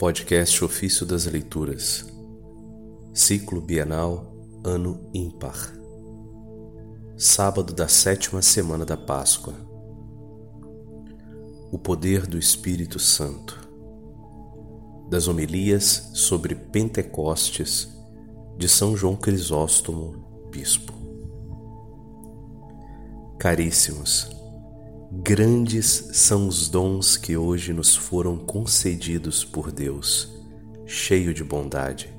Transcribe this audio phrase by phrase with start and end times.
[0.00, 2.06] Podcast Ofício das Leituras,
[3.12, 4.34] Ciclo Bienal,
[4.64, 5.74] Ano Ímpar,
[7.18, 9.52] Sábado da sétima semana da Páscoa.
[11.70, 13.60] O poder do Espírito Santo.
[15.10, 17.94] Das homilias sobre Pentecostes
[18.56, 20.94] de São João Crisóstomo, Bispo.
[23.38, 24.30] Caríssimos,
[25.12, 30.32] Grandes são os dons que hoje nos foram concedidos por Deus,
[30.86, 32.16] cheio de bondade.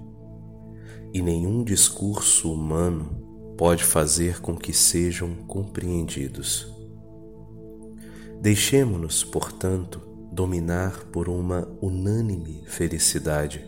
[1.14, 6.68] E nenhum discurso humano pode fazer com que sejam compreendidos.
[8.42, 13.66] Deixemo-nos, portanto, dominar por uma unânime felicidade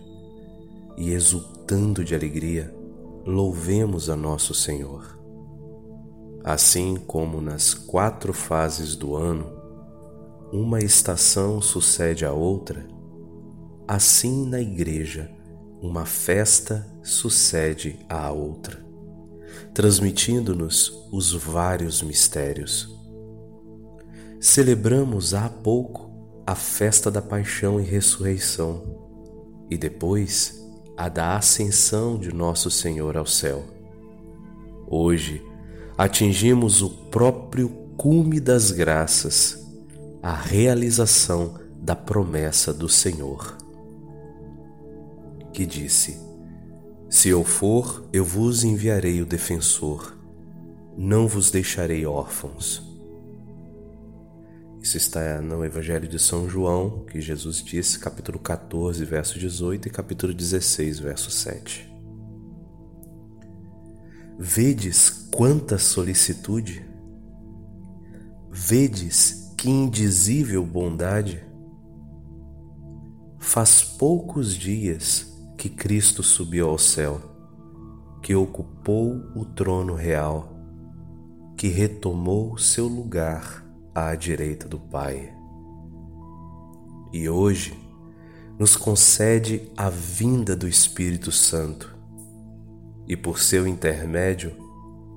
[0.98, 2.76] e, exultando de alegria,
[3.26, 5.23] louvemos a nosso Senhor.
[6.43, 9.45] Assim como nas quatro fases do ano,
[10.51, 12.85] uma estação sucede à outra,
[13.88, 15.31] assim na Igreja,
[15.81, 18.85] uma festa sucede à outra,
[19.73, 22.93] transmitindo-nos os vários mistérios.
[24.40, 26.12] Celebramos há pouco
[26.46, 28.84] a festa da Paixão e Ressurreição
[29.71, 30.62] e depois
[30.98, 33.63] a da Ascensão de Nosso Senhor ao céu.
[34.85, 35.41] Hoje,
[35.98, 39.60] atingimos o próprio cume das graças,
[40.22, 43.58] a realização da promessa do Senhor,
[45.52, 46.20] que disse:
[47.10, 50.18] Se eu for, eu vos enviarei o defensor,
[50.98, 52.91] não vos deixarei órfãos.
[54.82, 59.91] Isso está no Evangelho de São João, que Jesus disse, capítulo 14, verso 18 e
[59.91, 61.90] capítulo 16, verso 7.
[64.38, 66.85] Vedes quanta solicitude?
[68.51, 71.44] Vedes que indizível bondade?
[73.40, 77.19] Faz poucos dias que Cristo subiu ao céu,
[78.22, 80.53] que ocupou o trono real,
[81.58, 85.34] que retomou seu lugar à direita do Pai.
[87.12, 87.75] E hoje
[88.59, 91.97] nos concede a vinda do Espírito Santo
[93.08, 94.62] e por seu intermédio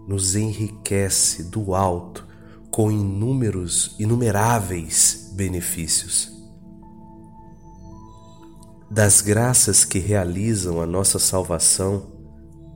[0.07, 2.27] nos enriquece do alto
[2.71, 6.33] com inúmeros, inumeráveis benefícios.
[8.91, 12.13] Das graças que realizam a nossa salvação,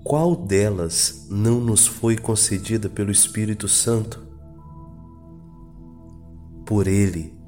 [0.05, 4.27] qual delas não nos foi concedida pelo Espírito Santo?
[6.67, 7.39] Por Ele,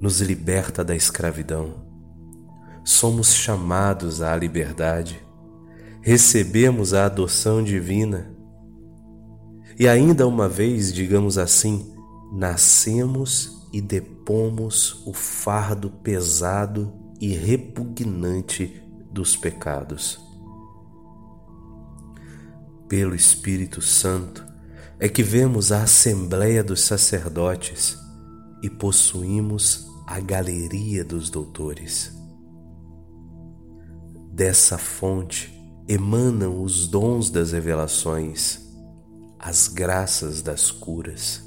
[0.00, 1.86] nos liberta da escravidão.
[2.84, 5.22] Somos chamados à liberdade
[6.02, 8.34] recebemos a adoção divina.
[9.78, 11.92] E ainda uma vez, digamos assim,
[12.32, 20.20] nascemos e depomos o fardo pesado e repugnante dos pecados.
[22.88, 24.44] Pelo Espírito Santo
[24.98, 27.98] é que vemos a Assembleia dos Sacerdotes
[28.62, 32.12] e possuímos a galeria dos doutores.
[34.30, 35.52] Dessa fonte
[35.88, 38.61] emanam os dons das revelações,
[39.42, 41.42] as graças das curas.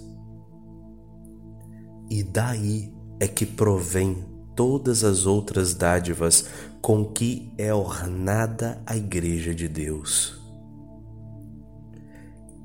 [2.10, 6.46] E daí é que provém todas as outras dádivas
[6.82, 10.38] com que é ornada a Igreja de Deus.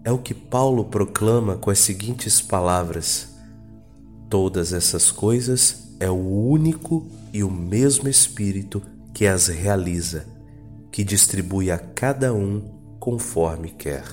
[0.03, 3.29] É o que Paulo proclama com as seguintes palavras:
[4.29, 8.83] Todas essas coisas é o único e o mesmo Espírito
[9.15, 10.27] que as realiza
[10.91, 12.61] que distribui a cada um
[12.99, 14.05] conforme quer.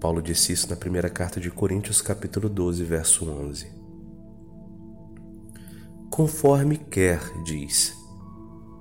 [0.00, 3.74] Paulo disse isso na primeira carta de Coríntios, capítulo 12, verso 11.
[6.10, 7.94] Conforme quer, diz,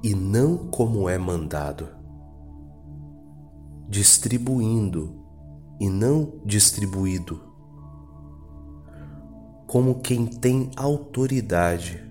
[0.04, 1.88] e não como é mandado,
[3.88, 5.26] distribuindo
[5.80, 7.42] e não distribuído,
[9.68, 12.04] como quem tem autoridade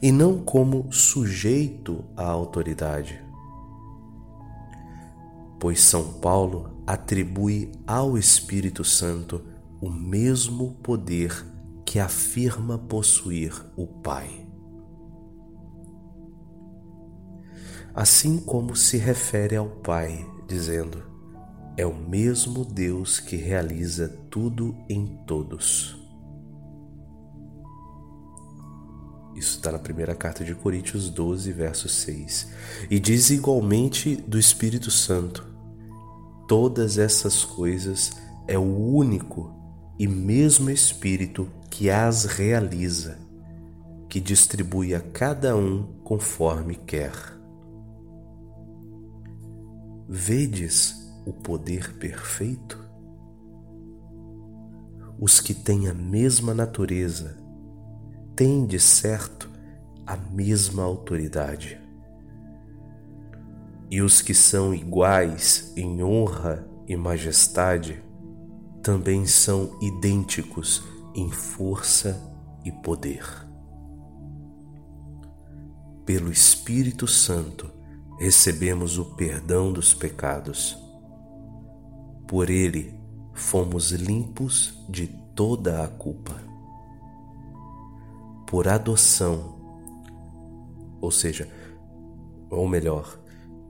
[0.00, 3.27] e não como sujeito à autoridade.
[5.60, 9.44] Pois São Paulo atribui ao Espírito Santo
[9.80, 11.44] o mesmo poder
[11.84, 14.46] que afirma possuir o Pai.
[17.94, 21.02] Assim como se refere ao Pai, dizendo:
[21.76, 26.07] É o mesmo Deus que realiza tudo em todos.
[29.38, 32.48] Isso está na primeira carta de Coríntios 12, verso 6.
[32.90, 35.46] E diz igualmente do Espírito Santo:
[36.48, 38.10] todas essas coisas
[38.48, 39.54] é o único
[39.96, 43.16] e mesmo Espírito que as realiza,
[44.08, 47.12] que distribui a cada um conforme quer.
[50.08, 52.76] Vedes o poder perfeito?
[55.16, 57.47] Os que têm a mesma natureza
[58.38, 59.50] têm, de certo,
[60.06, 61.76] a mesma autoridade.
[63.90, 68.00] E os que são iguais em honra e majestade
[68.80, 70.84] também são idênticos
[71.16, 72.16] em força
[72.64, 73.26] e poder.
[76.06, 77.68] Pelo Espírito Santo
[78.20, 80.78] recebemos o perdão dos pecados.
[82.28, 82.94] Por ele
[83.34, 86.47] fomos limpos de toda a culpa.
[88.48, 89.58] Por adoção,
[91.02, 91.46] ou seja,
[92.50, 93.20] ou melhor,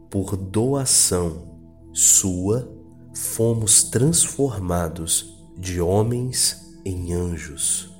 [0.08, 1.58] por doação
[1.92, 2.72] sua,
[3.12, 7.92] fomos transformados de homens em anjos.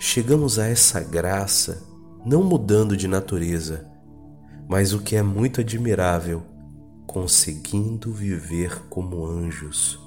[0.00, 1.86] Chegamos a essa graça
[2.24, 3.86] não mudando de natureza,
[4.66, 6.42] mas o que é muito admirável,
[7.06, 10.00] conseguindo viver como anjos,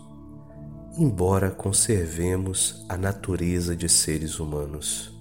[0.97, 5.13] embora conservemos a natureza de seres humanos.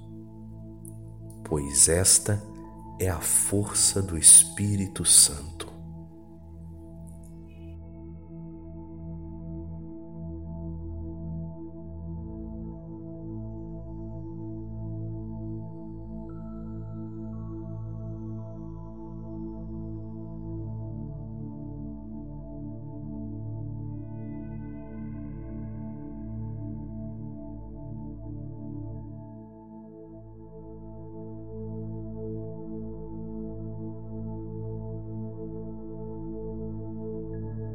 [1.44, 2.42] Pois esta
[3.00, 5.73] é a força do Espírito Santo.